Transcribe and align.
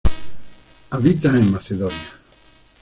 Habita 0.89 1.29
en 1.37 1.51
Macedonia. 1.51 1.93